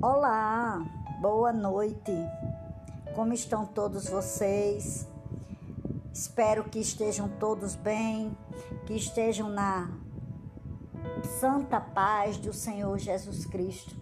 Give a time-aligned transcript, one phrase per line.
[0.00, 0.80] Olá,
[1.20, 2.12] boa noite.
[3.16, 5.08] Como estão todos vocês?
[6.14, 8.30] Espero que estejam todos bem,
[8.86, 9.90] que estejam na
[11.40, 13.96] santa paz do Senhor Jesus Cristo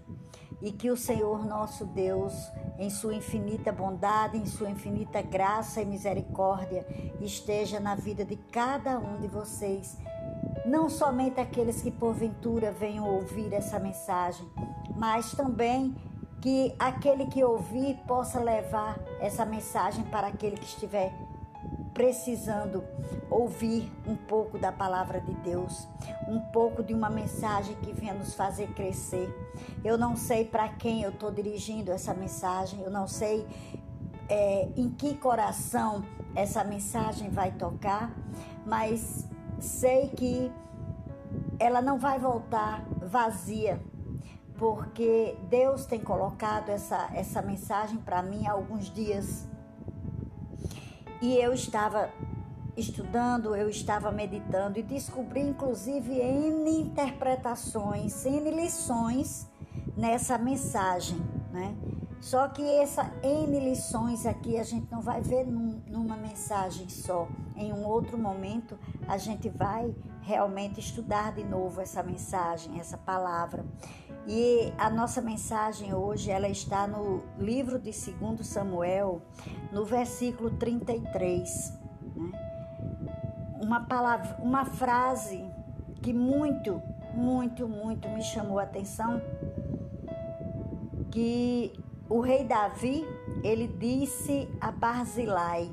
[0.61, 2.35] e que o Senhor nosso Deus,
[2.79, 6.87] em sua infinita bondade, em sua infinita graça e misericórdia,
[7.23, 9.97] esteja na vida de cada um de vocês
[10.67, 14.47] não somente aqueles que porventura venham ouvir essa mensagem,
[14.97, 15.95] mas também
[16.41, 21.13] que aquele que ouvir possa levar essa mensagem para aquele que estiver
[21.93, 22.85] precisando
[23.31, 25.89] ouvir um pouco da palavra de Deus,
[26.29, 29.35] um pouco de uma mensagem que venha nos fazer crescer.
[29.83, 33.47] Eu não sei para quem eu estou dirigindo essa mensagem, eu não sei
[34.29, 36.05] é, em que coração
[36.35, 38.11] essa mensagem vai tocar,
[38.67, 39.27] mas
[39.59, 40.53] sei que
[41.59, 43.81] ela não vai voltar vazia,
[44.59, 49.47] porque Deus tem colocado essa, essa mensagem para mim há alguns dias.
[51.21, 52.11] E eu estava
[52.77, 59.47] estudando, eu estava meditando e descobri inclusive N interpretações, N lições
[59.97, 61.19] nessa mensagem,
[61.53, 61.75] né?
[62.21, 67.29] Só que essa N lições aqui a gente não vai ver num, numa mensagem só.
[67.55, 73.65] Em um outro momento a gente vai realmente estudar de novo essa mensagem, essa palavra.
[74.29, 79.23] E a nossa mensagem hoje ela está no livro de 2 Samuel,
[79.71, 81.79] no versículo 33.
[82.17, 82.33] Né?
[83.61, 85.49] Uma palavra, uma frase
[86.03, 86.83] que muito,
[87.15, 89.23] muito, muito me chamou a atenção,
[91.11, 91.73] que
[92.09, 93.07] o rei Davi,
[93.45, 95.71] ele disse a Barzilai: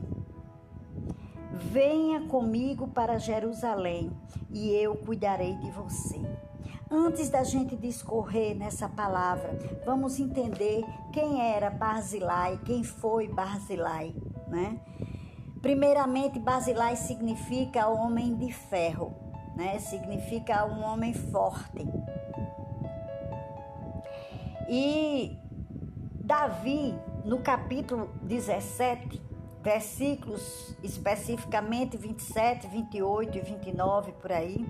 [1.51, 4.11] Venha comigo para Jerusalém
[4.51, 6.32] e eu cuidarei de você.
[6.95, 14.15] Antes da gente discorrer nessa palavra, vamos entender quem era Barzilai, quem foi Barzilai,
[14.47, 14.79] né?
[15.59, 19.11] Primeiramente, Barzilai significa homem de ferro,
[19.55, 19.79] né?
[19.79, 21.83] Significa um homem forte.
[24.69, 25.35] E
[26.13, 26.93] Davi,
[27.25, 29.19] no capítulo 17,
[29.63, 34.63] versículos especificamente 27, 28 e 29 por aí,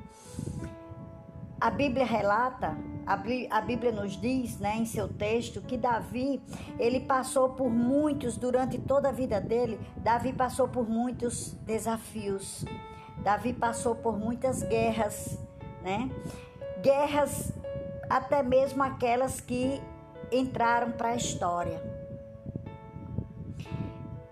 [1.63, 6.43] a Bíblia relata, a Bíblia nos diz, né, em seu texto, que Davi,
[6.77, 12.65] ele passou por muitos, durante toda a vida dele, Davi passou por muitos desafios.
[13.19, 15.39] Davi passou por muitas guerras,
[15.81, 16.11] né?
[16.81, 17.53] Guerras
[18.09, 19.81] até mesmo aquelas que
[20.33, 21.81] entraram para a história.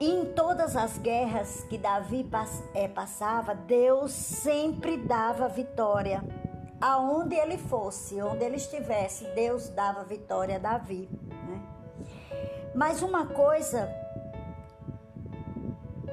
[0.02, 2.30] E em todas as guerras que Davi
[2.74, 6.41] é, passava, Deus sempre dava vitória.
[6.82, 11.08] Aonde ele fosse, onde ele estivesse, Deus dava vitória a Davi.
[11.48, 11.62] Né?
[12.74, 13.88] Mas uma coisa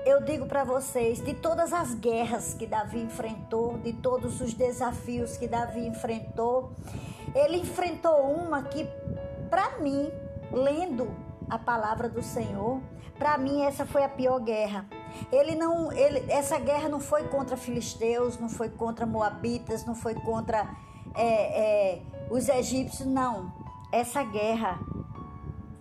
[0.09, 5.37] eu digo para vocês, de todas as guerras que Davi enfrentou, de todos os desafios
[5.37, 6.73] que Davi enfrentou,
[7.35, 8.89] ele enfrentou uma que
[9.51, 10.11] para mim,
[10.51, 11.15] lendo
[11.49, 12.81] a palavra do Senhor,
[13.19, 14.87] para mim essa foi a pior guerra.
[15.33, 20.15] Ele não, ele, essa guerra não foi contra filisteus, não foi contra moabitas, não foi
[20.15, 20.69] contra
[21.15, 23.53] é, é, os egípcios, não.
[23.91, 24.79] Essa guerra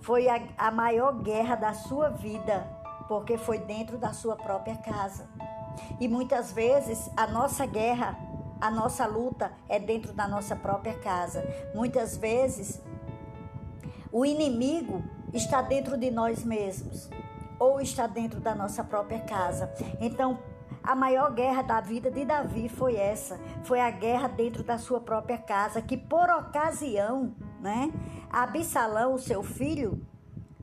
[0.01, 2.67] foi a, a maior guerra da sua vida,
[3.07, 5.29] porque foi dentro da sua própria casa.
[5.99, 8.17] E muitas vezes a nossa guerra,
[8.59, 11.43] a nossa luta é dentro da nossa própria casa.
[11.75, 12.81] Muitas vezes
[14.11, 17.09] o inimigo está dentro de nós mesmos
[17.59, 19.71] ou está dentro da nossa própria casa.
[19.99, 20.39] Então,
[20.83, 25.01] a maior guerra da vida de Davi foi essa, foi a guerra dentro da sua
[25.01, 27.91] própria casa, que por ocasião, né,
[28.29, 30.01] Absalão, seu filho,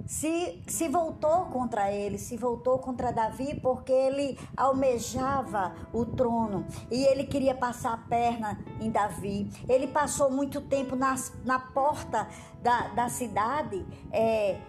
[0.07, 7.05] se, se voltou contra ele, se voltou contra Davi porque ele almejava o trono e
[7.05, 9.51] ele queria passar a perna em Davi.
[9.69, 12.29] Ele passou muito tempo nas, na porta
[12.63, 13.85] da, da cidade.
[14.13, 14.61] É,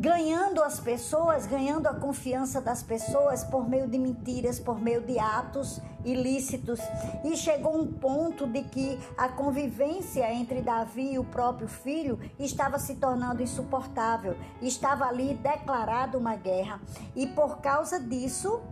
[0.00, 5.18] ganhando as pessoas, ganhando a confiança das pessoas por meio de mentiras, por meio de
[5.18, 6.80] atos ilícitos.
[7.22, 12.78] E chegou um ponto de que a convivência entre Davi e o próprio filho estava
[12.78, 14.38] se tornando insuportável.
[14.62, 16.80] Estava ali declarada uma guerra.
[17.14, 18.62] E por causa disso,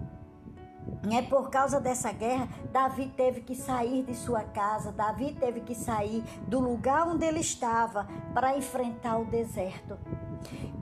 [1.10, 5.74] é por causa dessa guerra, Davi teve que sair de sua casa, Davi teve que
[5.74, 9.98] sair do lugar onde ele estava para enfrentar o deserto.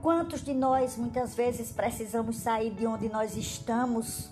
[0.02, 4.30] Quantos de nós muitas vezes precisamos sair de onde nós estamos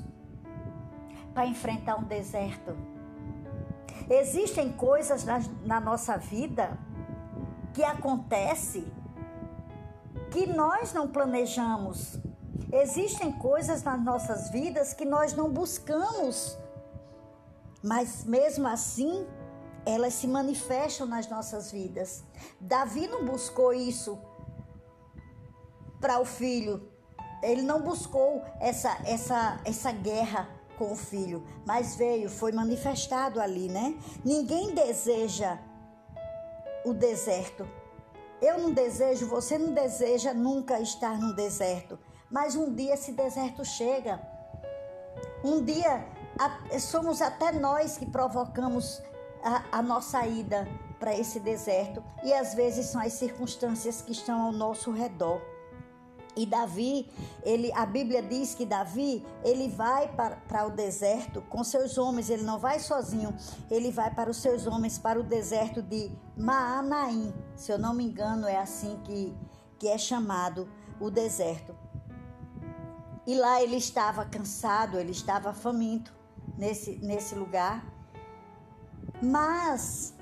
[1.33, 2.77] para enfrentar um deserto?
[4.09, 6.79] Existem coisas na, na nossa vida
[7.73, 8.87] que acontecem
[10.31, 12.19] que nós não planejamos.
[12.73, 16.59] Existem coisas nas nossas vidas que nós não buscamos,
[17.83, 19.27] mas mesmo assim,
[19.87, 22.25] elas se manifestam nas nossas vidas.
[22.61, 24.19] Davi não buscou isso
[26.05, 26.87] para o filho.
[27.43, 30.47] Ele não buscou essa essa essa guerra
[30.77, 33.99] com o filho, mas veio, foi manifestado ali, né?
[34.23, 35.59] Ninguém deseja
[36.85, 37.67] o deserto.
[38.43, 41.99] Eu não desejo, você não deseja nunca estar no deserto,
[42.31, 44.21] mas um dia esse deserto chega.
[45.43, 46.07] Um dia
[46.81, 49.01] somos até nós que provocamos
[49.43, 50.69] a, a nossa ida
[51.01, 55.54] para esse deserto e às vezes são as circunstâncias que estão ao nosso redor.
[56.37, 57.09] E Davi,
[57.45, 62.29] ele, a Bíblia diz que Davi, ele vai para, para o deserto com seus homens,
[62.29, 63.33] ele não vai sozinho,
[63.71, 67.33] ele vai para os seus homens para o deserto de Maanaim.
[67.55, 69.33] Se eu não me engano, é assim que,
[69.79, 71.75] que é chamado o deserto.
[73.27, 76.13] E lá ele estava cansado, ele estava faminto
[76.59, 77.85] nesse, nesse lugar.
[79.23, 80.15] Mas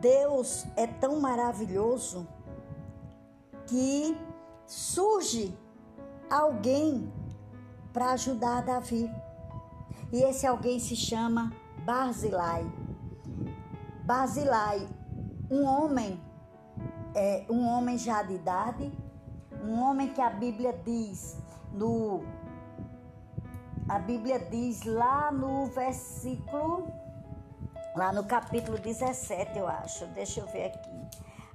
[0.00, 2.26] Deus é tão maravilhoso
[3.66, 4.16] que
[4.66, 5.56] surge
[6.30, 7.12] alguém
[7.92, 9.10] para ajudar Davi.
[10.12, 11.52] E esse alguém se chama
[11.84, 12.64] Barzilai.
[14.04, 14.86] Barzilai,
[15.50, 16.20] um homem,
[17.14, 18.92] é, um homem já de idade,
[19.64, 21.36] um homem que a Bíblia diz
[21.72, 22.22] no
[23.88, 26.92] a Bíblia diz lá no versículo
[27.96, 30.06] lá no capítulo 17, eu acho.
[30.08, 30.95] Deixa eu ver aqui.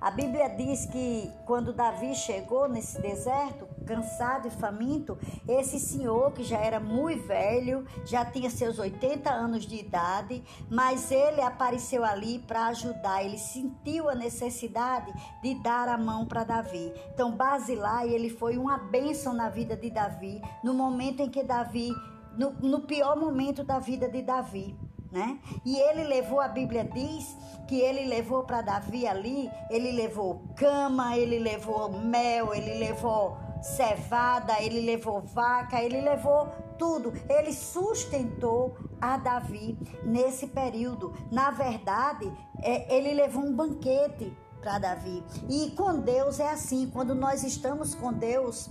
[0.02, 5.16] A Bíblia diz que quando Davi chegou nesse deserto, cansado e faminto,
[5.48, 11.12] esse senhor, que já era muito velho, já tinha seus 80 anos de idade, mas
[11.12, 13.24] ele apareceu ali para ajudar.
[13.24, 15.14] Ele sentiu a necessidade
[15.44, 16.92] de dar a mão para Davi.
[17.14, 21.94] Então, Basilai, ele foi uma bênção na vida de Davi, no momento em que Davi,
[22.36, 24.76] no, no pior momento da vida de Davi
[25.12, 25.40] né?
[25.66, 27.38] E ele levou, a Bíblia diz
[27.68, 34.62] que ele levou para Davi ali, ele levou cama, ele levou mel, ele levou cevada,
[34.62, 36.48] ele levou vaca, ele levou
[36.78, 37.14] tudo.
[37.30, 41.14] Ele sustentou a Davi nesse período.
[41.32, 42.32] Na verdade,
[42.62, 45.24] é, ele levou um banquete para Davi.
[45.50, 48.70] E com Deus é assim, quando nós estamos com Deus,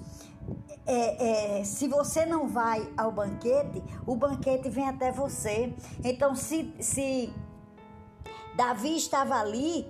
[0.87, 5.73] é, é, se você não vai ao banquete, o banquete vem até você.
[6.03, 7.33] Então, se, se
[8.57, 9.87] Davi estava ali,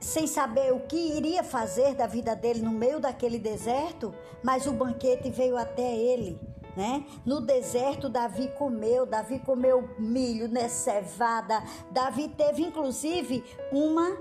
[0.00, 4.72] sem saber o que iria fazer da vida dele no meio daquele deserto, mas o
[4.72, 6.40] banquete veio até ele.
[6.76, 7.04] Né?
[7.26, 11.60] No deserto, Davi comeu, Davi comeu milho, né, cevada.
[11.90, 14.16] Davi teve inclusive uma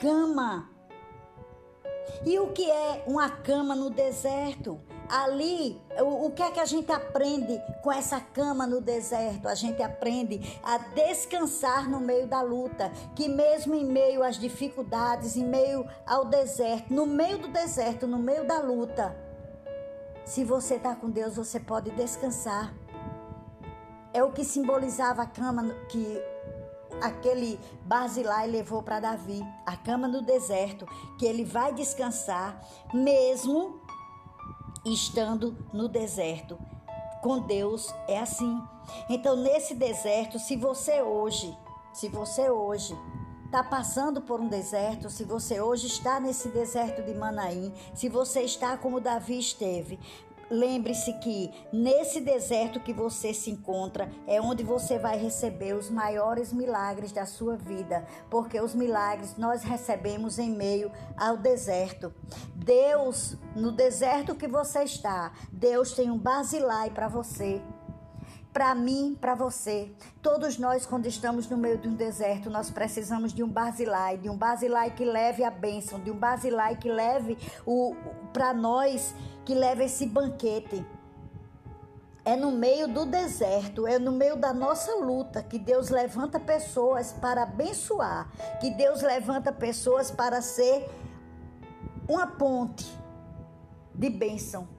[0.00, 0.70] cama
[2.24, 4.80] e o que é uma cama no deserto?
[5.08, 9.48] Ali, o, o que é que a gente aprende com essa cama no deserto?
[9.48, 15.36] A gente aprende a descansar no meio da luta, que mesmo em meio às dificuldades,
[15.36, 19.16] em meio ao deserto, no meio do deserto, no meio da luta,
[20.28, 22.74] se você está com Deus, você pode descansar.
[24.12, 26.22] É o que simbolizava a cama que
[27.00, 30.86] aquele Barzilai levou para Davi, a cama no deserto,
[31.18, 32.60] que ele vai descansar
[32.92, 33.80] mesmo
[34.84, 36.58] estando no deserto.
[37.22, 38.60] Com Deus é assim.
[39.08, 41.56] Então, nesse deserto, se você hoje,
[41.92, 42.96] se você hoje
[43.44, 48.42] está passando por um deserto, se você hoje está nesse deserto de Manaim, se você
[48.42, 49.98] está como Davi esteve,
[50.50, 56.52] Lembre-se que nesse deserto que você se encontra é onde você vai receber os maiores
[56.52, 62.12] milagres da sua vida, porque os milagres nós recebemos em meio ao deserto.
[62.54, 67.62] Deus, no deserto que você está, Deus tem um basilai para você
[68.52, 69.92] para mim, para você.
[70.22, 74.28] Todos nós, quando estamos no meio de um deserto, nós precisamos de um basilai, de
[74.28, 77.94] um basilai que leve a bênção, de um basilai que leve o,
[78.32, 79.14] para nós,
[79.44, 80.84] que leve esse banquete.
[82.24, 87.12] É no meio do deserto, é no meio da nossa luta que Deus levanta pessoas
[87.12, 90.90] para abençoar, que Deus levanta pessoas para ser
[92.06, 92.86] uma ponte
[93.94, 94.77] de bênção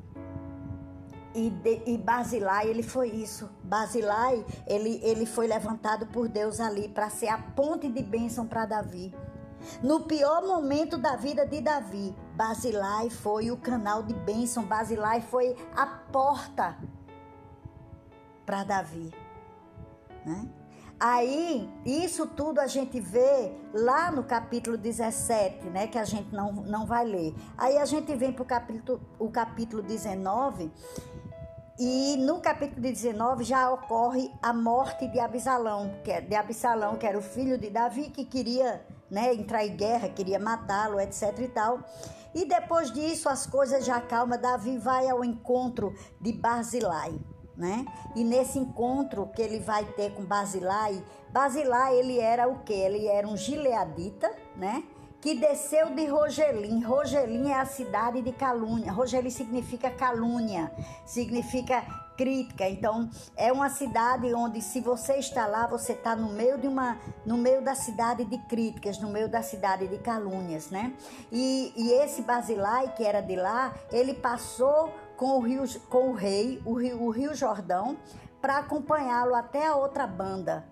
[1.34, 3.50] e, de, e Basilai, ele foi isso.
[3.64, 8.66] Basilai, ele, ele foi levantado por Deus ali para ser a ponte de bênção para
[8.66, 9.14] Davi.
[9.84, 15.56] No pior momento da vida de Davi, Basilai foi o canal de bênção, Basilai foi
[15.76, 16.78] a porta
[18.46, 19.14] para Davi.
[20.26, 20.50] Né?
[21.00, 25.88] Aí, isso tudo a gente vê lá no capítulo 17, né?
[25.88, 27.34] Que a gente não, não vai ler.
[27.58, 30.70] Aí a gente vem para o capítulo, o capítulo 19,
[31.80, 37.08] e no capítulo 19 já ocorre a morte de Abisalão, que é de Absalão, que
[37.08, 41.48] era o filho de Davi, que queria né, entrar em guerra, queria matá-lo, etc e
[41.48, 41.80] tal.
[42.36, 47.18] E depois disso as coisas já calma, Davi vai ao encontro de Barzilai
[47.60, 47.86] né?
[48.16, 52.72] E nesse encontro que ele vai ter com Basilai, Basilai ele era o que?
[52.72, 54.82] Ele era um gileadita, né?
[55.22, 56.82] Que desceu de Rogelim.
[56.82, 58.92] Rogelim é a cidade de calúnia.
[58.92, 60.72] Rogelim significa calúnia,
[61.06, 61.82] significa
[62.20, 62.68] crítica.
[62.70, 66.98] Então, é uma cidade onde se você está lá, você está no meio de uma,
[67.26, 70.94] no meio da cidade de críticas, no meio da cidade de calúnias, né?
[71.32, 76.14] E, e esse Basilai, que era de lá, ele passou com o, rio, com o
[76.14, 77.98] rei, o rio, o rio Jordão,
[78.42, 80.66] para acompanhá-lo até a outra banda,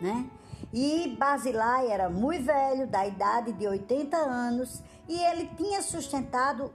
[0.00, 0.28] né?
[0.74, 6.74] E Basilai era muito velho, da idade de 80 anos, e ele tinha sustentado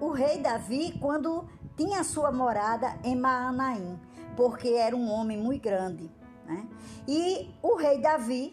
[0.00, 4.00] o rei Davi quando tinha sua morada em Maanaim,
[4.36, 6.10] porque era um homem muito grande,
[6.44, 6.66] né?
[7.06, 8.52] E o rei Davi,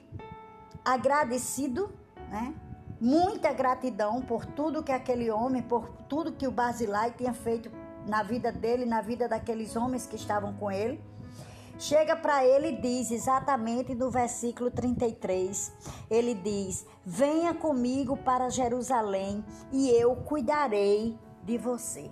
[0.85, 1.91] agradecido,
[2.29, 2.53] né?
[3.01, 7.71] muita gratidão por tudo que aquele homem, por tudo que o Basilai tinha feito
[8.07, 11.03] na vida dele, na vida daqueles homens que estavam com ele.
[11.83, 15.69] Chega para ele e diz exatamente no versículo 33.
[16.09, 22.09] Ele diz: Venha comigo para Jerusalém e eu cuidarei de você.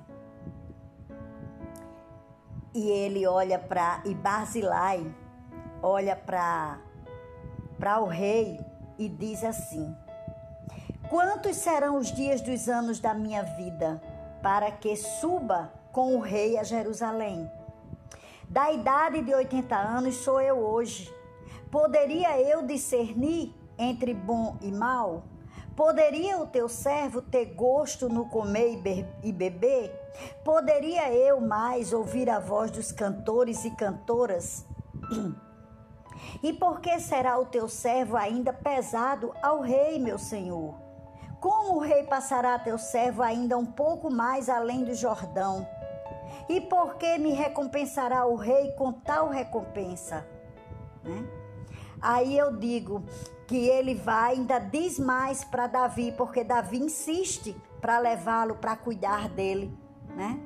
[2.74, 5.10] E ele olha para e Basilai
[5.82, 6.78] olha para
[7.80, 8.60] para o rei
[9.00, 9.96] e diz assim:
[11.10, 14.02] Quantos serão os dias dos anos da minha vida
[14.44, 17.50] para que suba com o rei a Jerusalém?
[18.52, 21.10] Da idade de 80 anos sou eu hoje.
[21.72, 25.24] Poderia eu discernir entre bom e mal?
[25.74, 28.78] Poderia o teu servo ter gosto no comer
[29.24, 29.90] e beber?
[30.44, 34.66] Poderia eu mais ouvir a voz dos cantores e cantoras?
[36.44, 40.76] E por que será o teu servo ainda pesado ao rei, meu senhor?
[41.40, 45.66] Como o rei passará teu servo ainda um pouco mais além do Jordão?
[46.52, 50.28] E por que me recompensará o rei com tal recompensa?
[51.02, 51.26] Né?
[52.02, 53.06] Aí eu digo
[53.48, 59.30] que ele vai, ainda diz mais para Davi, porque Davi insiste para levá-lo, para cuidar
[59.30, 59.74] dele,
[60.10, 60.42] né?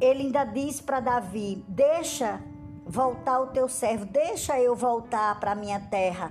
[0.00, 2.40] Ele ainda diz para Davi: Deixa
[2.86, 6.30] voltar o teu servo, deixa eu voltar para minha terra.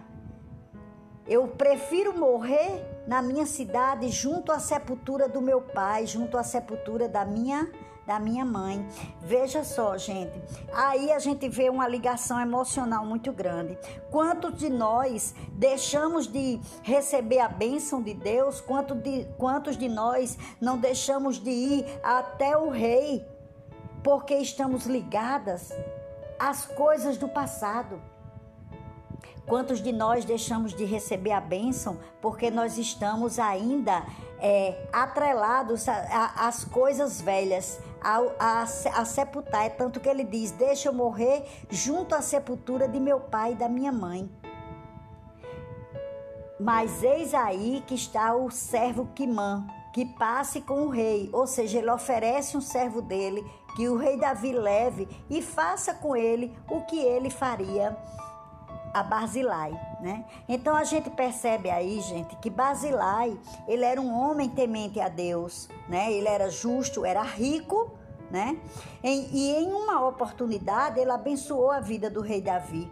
[1.27, 7.09] Eu prefiro morrer na minha cidade, junto à sepultura do meu pai, junto à sepultura
[7.09, 7.69] da minha
[8.05, 8.87] da minha mãe.
[9.21, 10.39] Veja só, gente.
[10.73, 13.77] Aí a gente vê uma ligação emocional muito grande.
[14.11, 18.61] Quantos de nós deixamos de receber a bênção de Deus?
[18.61, 23.25] Quanto de, quantos de nós não deixamos de ir até o rei
[24.03, 25.73] porque estamos ligadas
[26.39, 27.99] às coisas do passado?
[29.47, 34.03] Quantos de nós deixamos de receber a bênção porque nós estamos ainda
[34.39, 39.65] é, atrelados às coisas velhas, a, a, a sepultar?
[39.65, 43.55] É tanto que ele diz: Deixa eu morrer junto à sepultura de meu pai e
[43.55, 44.29] da minha mãe.
[46.59, 51.79] Mas eis aí que está o servo Quimã, que passe com o rei, ou seja,
[51.79, 53.43] ele oferece um servo dele
[53.75, 57.97] que o rei Davi leve e faça com ele o que ele faria
[58.95, 60.23] a Barzilai, né?
[60.47, 65.67] Então a gente percebe aí, gente, que Barzilai, ele era um homem temente a Deus,
[65.89, 66.13] né?
[66.13, 67.91] Ele era justo, era rico,
[68.29, 68.57] né?
[69.03, 72.91] E em uma oportunidade ele abençoou a vida do rei Davi.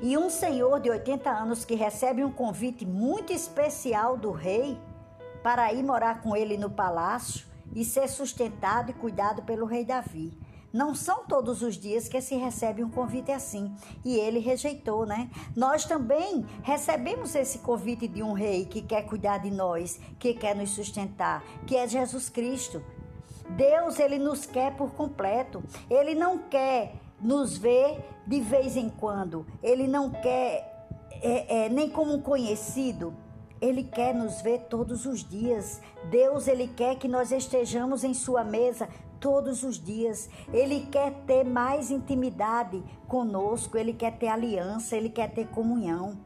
[0.00, 4.78] E um senhor de 80 anos que recebe um convite muito especial do rei
[5.42, 10.36] para ir morar com ele no palácio e ser sustentado e cuidado pelo rei Davi.
[10.72, 13.74] Não são todos os dias que se recebe um convite assim.
[14.04, 15.30] E ele rejeitou, né?
[15.56, 20.54] Nós também recebemos esse convite de um rei que quer cuidar de nós, que quer
[20.54, 22.82] nos sustentar, que é Jesus Cristo.
[23.50, 25.62] Deus, ele nos quer por completo.
[25.90, 29.46] Ele não quer nos ver de vez em quando.
[29.62, 30.86] Ele não quer
[31.22, 33.14] é, é, nem como um conhecido.
[33.60, 35.80] Ele quer nos ver todos os dias.
[36.10, 38.88] Deus, ele quer que nós estejamos em sua mesa
[39.18, 40.28] todos os dias.
[40.52, 46.16] Ele quer ter mais intimidade conosco, ele quer ter aliança, ele quer ter comunhão.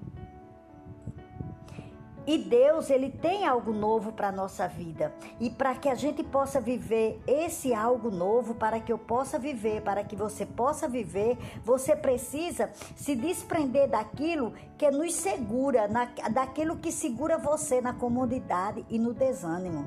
[2.27, 5.13] E Deus, ele tem algo novo para a nossa vida.
[5.41, 9.83] E para que a gente possa viver esse algo novo, para que eu possa viver,
[9.83, 16.77] para que você possa viver, você precisa se desprender daquilo que nos segura, na, daquilo
[16.77, 19.87] que segura você na comodidade e no desânimo.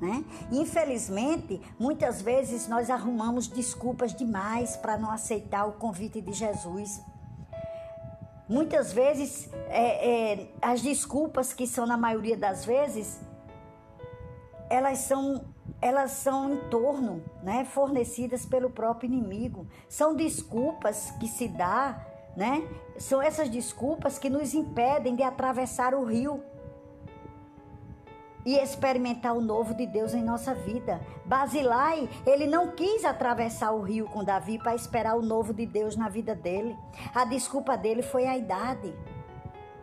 [0.00, 0.22] Né?
[0.52, 7.00] Infelizmente, muitas vezes nós arrumamos desculpas demais para não aceitar o convite de Jesus.
[8.48, 13.20] Muitas vezes, é, é, as desculpas que são na maioria das vezes,
[14.68, 19.66] elas são elas são em torno, né, fornecidas pelo próprio inimigo.
[19.86, 22.66] São desculpas que se dá, né?
[22.98, 26.42] São essas desculpas que nos impedem de atravessar o rio
[28.44, 31.00] e experimentar o novo de Deus em nossa vida.
[31.24, 35.96] Basilai, ele não quis atravessar o rio com Davi para esperar o novo de Deus
[35.96, 36.76] na vida dele.
[37.14, 38.94] A desculpa dele foi a idade.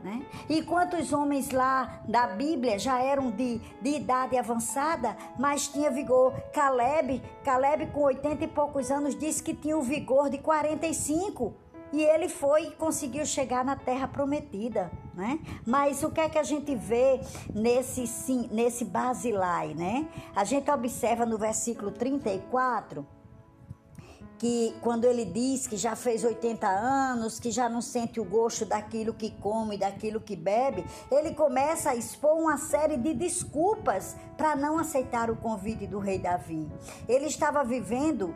[0.03, 0.25] Né?
[0.49, 6.33] E quantos homens lá da Bíblia já eram de, de idade avançada, mas tinha vigor?
[6.51, 11.53] Caleb, Caleb com 80 e poucos anos disse que tinha o vigor de 45.
[11.93, 15.39] E ele foi e conseguiu chegar na terra prometida, né?
[15.65, 17.19] Mas o que é que a gente vê
[17.53, 20.07] nesse sim, nesse Basilai, né?
[20.35, 23.05] A gente observa no versículo 34
[24.41, 28.65] que quando ele diz que já fez 80 anos, que já não sente o gosto
[28.65, 34.55] daquilo que come, daquilo que bebe, ele começa a expor uma série de desculpas para
[34.55, 36.67] não aceitar o convite do rei Davi.
[37.07, 38.33] Ele estava vivendo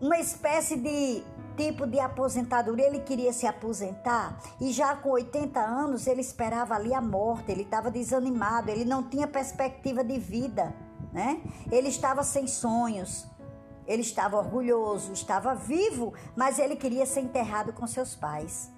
[0.00, 1.22] uma espécie de
[1.56, 6.92] tipo de aposentadoria, ele queria se aposentar e já com 80 anos ele esperava ali
[6.94, 10.74] a morte, ele estava desanimado, ele não tinha perspectiva de vida,
[11.12, 11.40] né?
[11.70, 13.26] Ele estava sem sonhos,
[13.86, 18.70] ele estava orgulhoso, estava vivo, mas ele queria ser enterrado com seus pais.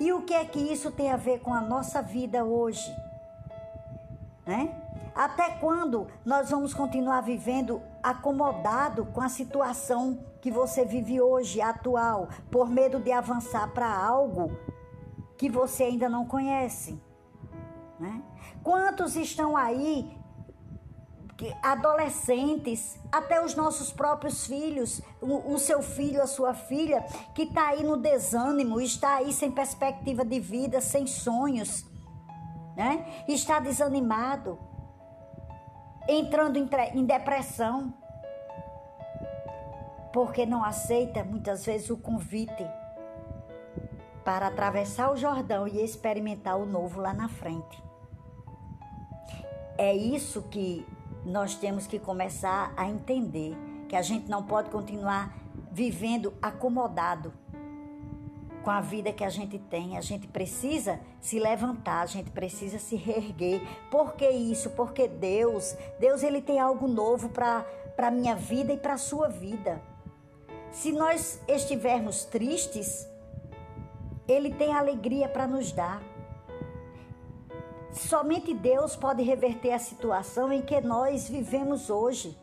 [0.00, 2.90] E o que é que isso tem a ver com a nossa vida hoje?
[4.46, 4.74] Né?
[5.14, 12.28] Até quando nós vamos continuar vivendo acomodado com a situação que você vive hoje, atual,
[12.50, 14.56] por medo de avançar para algo
[15.36, 17.00] que você ainda não conhece?
[17.98, 18.22] Né?
[18.62, 20.16] Quantos estão aí,
[21.62, 27.02] adolescentes, até os nossos próprios filhos, o, o seu filho, a sua filha,
[27.34, 31.84] que está aí no desânimo, está aí sem perspectiva de vida, sem sonhos,
[32.76, 33.24] né?
[33.28, 34.58] está desanimado,
[36.08, 37.94] entrando em, em depressão
[40.12, 42.66] porque não aceita muitas vezes o convite
[44.24, 47.82] para atravessar o Jordão e experimentar o novo lá na frente.
[49.76, 50.86] É isso que
[51.24, 53.56] nós temos que começar a entender,
[53.88, 55.34] que a gente não pode continuar
[55.70, 57.32] vivendo acomodado
[58.62, 59.96] com a vida que a gente tem.
[59.96, 63.62] A gente precisa se levantar, a gente precisa se reerguer.
[63.90, 64.70] Por que isso?
[64.70, 67.64] Porque Deus, Deus ele tem algo novo para
[67.96, 69.80] a minha vida e para a sua vida.
[70.70, 73.08] Se nós estivermos tristes,
[74.26, 76.02] Ele tem alegria para nos dar.
[77.90, 82.38] Somente Deus pode reverter a situação em que nós vivemos hoje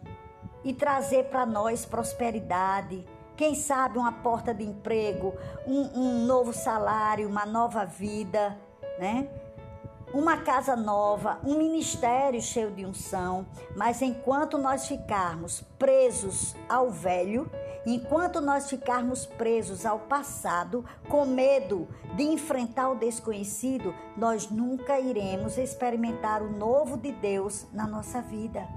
[0.63, 3.05] e trazer para nós prosperidade,
[3.37, 5.33] quem sabe uma porta de emprego,
[5.67, 8.57] um, um novo salário, uma nova vida,
[8.97, 9.29] né?
[10.13, 17.51] uma casa nova, um ministério cheio de unção, mas enquanto nós ficarmos presos ao velho,
[17.85, 25.57] enquanto nós ficarmos presos ao passado, com medo de enfrentar o desconhecido, nós nunca iremos
[25.57, 28.67] experimentar o novo de Deus na nossa vida.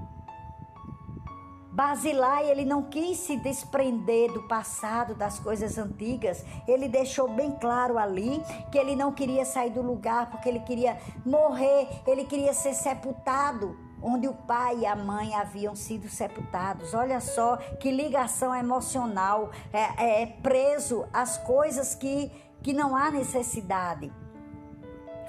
[1.71, 6.43] Basilai, ele não quis se desprender do passado, das coisas antigas.
[6.67, 10.97] Ele deixou bem claro ali que ele não queria sair do lugar porque ele queria
[11.25, 16.93] morrer, ele queria ser sepultado onde o pai e a mãe haviam sido sepultados.
[16.93, 22.31] Olha só que ligação emocional, é, é preso às coisas que,
[22.61, 24.11] que não há necessidade.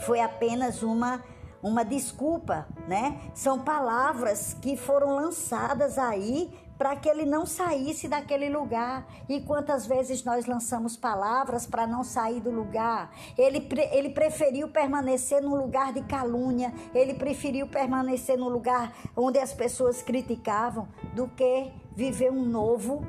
[0.06, 1.22] Foi apenas uma
[1.62, 3.20] uma desculpa, né?
[3.34, 6.50] São palavras que foram lançadas aí
[6.80, 9.06] para que ele não saísse daquele lugar.
[9.28, 13.14] E quantas vezes nós lançamos palavras para não sair do lugar?
[13.36, 19.52] Ele, ele preferiu permanecer num lugar de calúnia, ele preferiu permanecer no lugar onde as
[19.52, 23.06] pessoas criticavam, do que viver um novo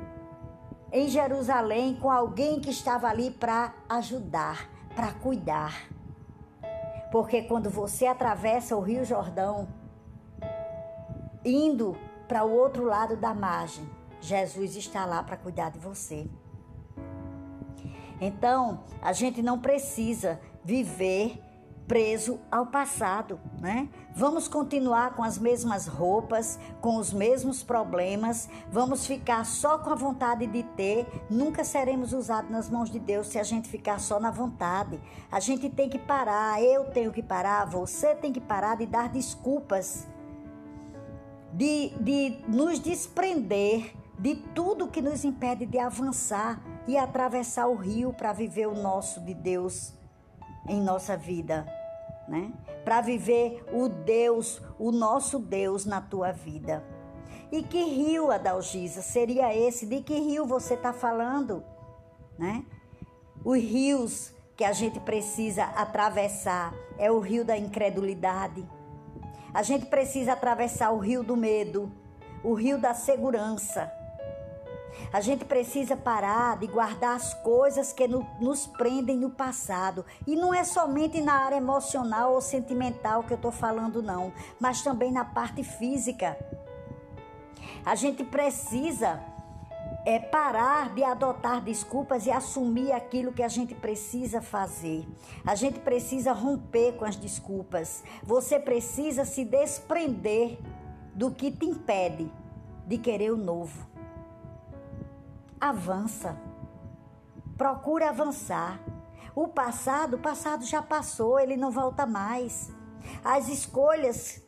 [0.92, 5.88] em Jerusalém com alguém que estava ali para ajudar, para cuidar.
[7.10, 9.66] Porque quando você atravessa o Rio Jordão,
[11.42, 11.96] indo
[12.28, 13.88] para o outro lado da margem,
[14.20, 16.28] Jesus está lá para cuidar de você.
[18.20, 21.42] Então, a gente não precisa viver
[21.88, 23.88] preso ao passado, né?
[24.14, 29.94] Vamos continuar com as mesmas roupas, com os mesmos problemas, vamos ficar só com a
[29.94, 34.20] vontade de ter, nunca seremos usados nas mãos de Deus se a gente ficar só
[34.20, 35.00] na vontade.
[35.30, 39.08] A gente tem que parar, eu tenho que parar, você tem que parar de dar
[39.08, 40.06] desculpas,
[41.52, 48.12] de, de nos desprender de tudo que nos impede de avançar e atravessar o rio
[48.12, 49.92] para viver o nosso de Deus
[50.68, 51.66] em nossa vida
[52.28, 52.52] né?
[52.84, 56.82] Para viver o Deus, o nosso Deus na tua vida.
[57.50, 59.86] E que rio, Adalgisa, seria esse?
[59.86, 61.62] De que rio você está falando?
[62.38, 62.64] Né?
[63.44, 68.66] Os rios que a gente precisa atravessar é o rio da incredulidade.
[69.52, 71.92] A gente precisa atravessar o rio do medo,
[72.42, 73.92] o rio da segurança
[75.12, 80.04] a gente precisa parar de guardar as coisas que no, nos prendem no passado.
[80.26, 84.82] E não é somente na área emocional ou sentimental que eu estou falando, não, mas
[84.82, 86.36] também na parte física.
[87.84, 89.20] A gente precisa
[90.04, 95.06] é parar de adotar desculpas e assumir aquilo que a gente precisa fazer.
[95.46, 98.02] A gente precisa romper com as desculpas.
[98.22, 100.58] Você precisa se desprender
[101.14, 102.30] do que te impede
[102.86, 103.92] de querer o novo
[105.62, 106.36] avança.
[107.56, 108.80] Procura avançar.
[109.32, 112.72] O passado, o passado já passou, ele não volta mais.
[113.24, 114.42] As escolhas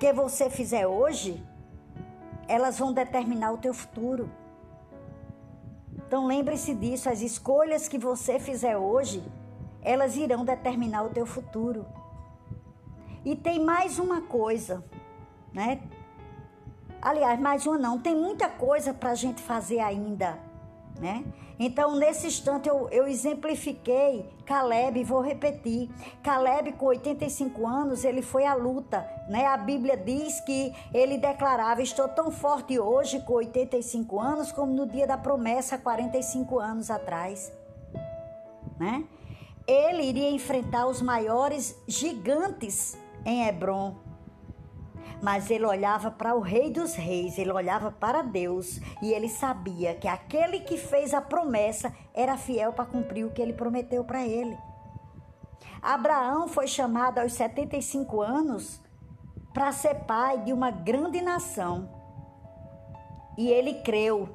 [0.00, 1.42] que você fizer hoje,
[2.48, 4.30] elas vão determinar o teu futuro.
[5.94, 9.22] Então lembre-se disso, as escolhas que você fizer hoje,
[9.82, 11.84] elas irão determinar o teu futuro.
[13.24, 14.84] E tem mais uma coisa,
[15.52, 15.80] né?
[17.02, 20.38] Aliás, mais uma não, tem muita coisa para a gente fazer ainda,
[20.98, 21.24] né?
[21.58, 25.90] Então, nesse instante, eu, eu exemplifiquei Caleb, vou repetir.
[26.22, 29.46] Caleb, com 85 anos, ele foi à luta, né?
[29.46, 34.86] A Bíblia diz que ele declarava: Estou tão forte hoje, com 85 anos, como no
[34.86, 37.52] dia da promessa, 45 anos atrás,
[38.78, 39.04] né?
[39.66, 43.96] Ele iria enfrentar os maiores gigantes em Hebron,
[45.26, 49.92] mas ele olhava para o Rei dos Reis, ele olhava para Deus e ele sabia
[49.92, 54.24] que aquele que fez a promessa era fiel para cumprir o que ele prometeu para
[54.24, 54.56] ele.
[55.82, 58.80] Abraão foi chamado aos 75 anos
[59.52, 61.90] para ser pai de uma grande nação.
[63.36, 64.28] E ele creu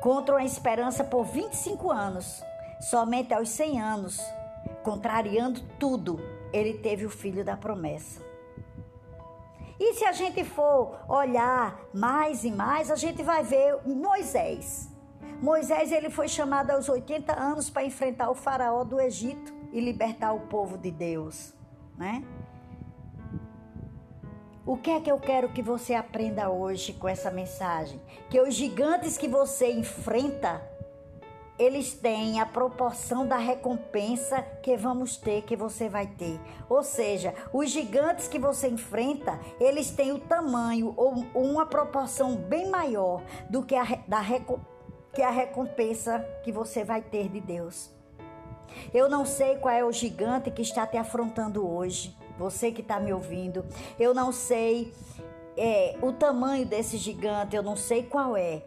[0.00, 2.42] contra uma esperança por 25 anos.
[2.80, 4.18] Somente aos 100 anos,
[4.82, 6.18] contrariando tudo,
[6.54, 8.31] ele teve o filho da promessa.
[9.84, 14.88] E se a gente for olhar mais e mais, a gente vai ver Moisés.
[15.42, 20.34] Moisés ele foi chamado aos 80 anos para enfrentar o faraó do Egito e libertar
[20.34, 21.52] o povo de Deus,
[21.98, 22.22] né?
[24.64, 28.00] O que é que eu quero que você aprenda hoje com essa mensagem?
[28.30, 30.62] Que os gigantes que você enfrenta
[31.58, 36.40] eles têm a proporção da recompensa que vamos ter, que você vai ter.
[36.68, 42.68] Ou seja, os gigantes que você enfrenta, eles têm o tamanho ou uma proporção bem
[42.68, 44.22] maior do que a, da,
[45.14, 47.90] que a recompensa que você vai ter de Deus.
[48.92, 52.98] Eu não sei qual é o gigante que está te afrontando hoje, você que está
[52.98, 53.64] me ouvindo.
[54.00, 54.92] Eu não sei
[55.56, 58.62] é, o tamanho desse gigante, eu não sei qual é.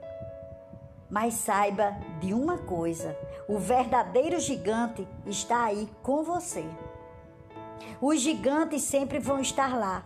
[1.09, 6.65] Mas saiba de uma coisa: o verdadeiro gigante está aí com você.
[8.01, 10.03] Os gigantes sempre vão estar lá.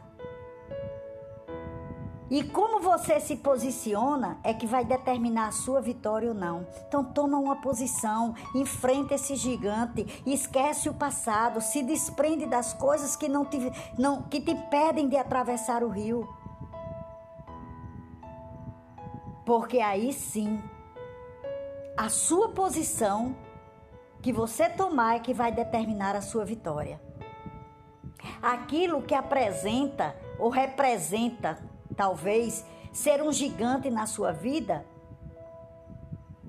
[2.29, 6.67] E como você se posiciona é que vai determinar a sua vitória ou não.
[6.87, 13.27] Então toma uma posição, enfrenta esse gigante, esquece o passado, se desprende das coisas que
[13.27, 13.57] não te,
[13.97, 16.29] não, que te impedem de atravessar o rio.
[19.43, 20.61] Porque aí sim
[21.99, 23.35] a sua posição
[24.21, 27.01] que você tomar é que vai determinar a sua vitória.
[28.41, 31.61] Aquilo que apresenta ou representa,
[31.97, 34.85] talvez, ser um gigante na sua vida,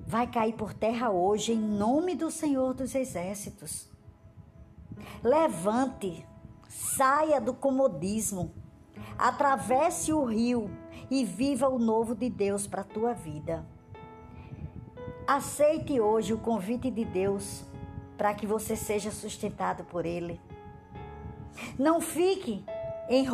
[0.07, 3.89] vai cair por terra hoje em nome do Senhor dos Exércitos.
[5.21, 6.25] Levante,
[6.69, 8.55] saia do comodismo,
[9.19, 10.71] atravesse o rio
[11.11, 13.67] e viva o novo de Deus para a tua vida.
[15.33, 17.65] Aceite hoje o convite de Deus
[18.19, 20.41] para que você seja sustentado por Ele.
[21.79, 22.65] Não fique
[23.09, 23.25] em,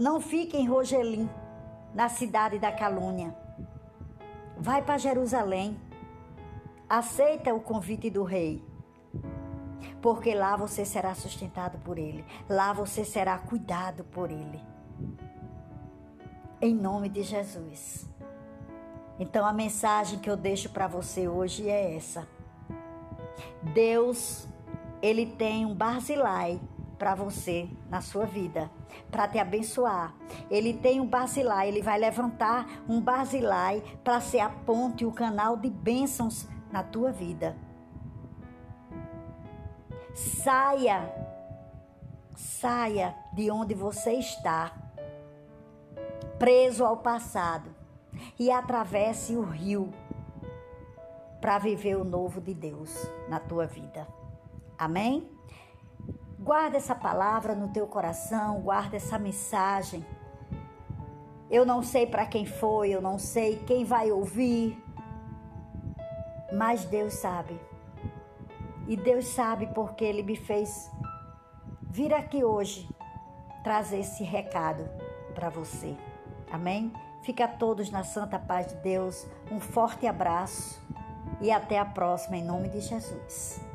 [0.00, 1.28] não fique em Rogelim,
[1.92, 3.36] na cidade da calúnia.
[4.56, 5.78] Vai para Jerusalém.
[6.88, 8.64] Aceita o convite do rei.
[10.00, 14.58] porque lá você será sustentado por Ele, lá você será cuidado por Ele.
[16.62, 18.10] Em nome de Jesus.
[19.22, 22.26] Então a mensagem que eu deixo para você hoje é essa.
[23.62, 24.48] Deus,
[25.00, 26.60] ele tem um barzilai
[26.98, 28.68] para você na sua vida,
[29.12, 30.12] para te abençoar.
[30.50, 35.56] Ele tem um barzilai, ele vai levantar um barzilai para ser a ponte, o canal
[35.56, 37.56] de bênçãos na tua vida.
[40.16, 41.08] Saia,
[42.34, 44.72] saia de onde você está,
[46.40, 47.81] preso ao passado,
[48.38, 49.92] e atravesse o rio
[51.40, 52.94] para viver o novo de Deus
[53.28, 54.06] na tua vida.
[54.78, 55.28] Amém?
[56.38, 60.04] Guarda essa palavra no teu coração, guarda essa mensagem.
[61.50, 64.82] Eu não sei para quem foi, eu não sei quem vai ouvir,
[66.52, 67.60] mas Deus sabe.
[68.88, 70.90] E Deus sabe porque Ele me fez
[71.82, 72.88] vir aqui hoje
[73.62, 74.88] trazer esse recado
[75.34, 75.96] para você.
[76.50, 76.92] Amém?
[77.22, 79.26] Fica todos na santa paz de Deus.
[79.50, 80.80] Um forte abraço
[81.40, 83.71] e até a próxima em nome de Jesus.